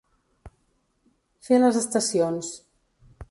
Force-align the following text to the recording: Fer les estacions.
Fer 1.49 1.61
les 1.61 1.79
estacions. 1.83 2.53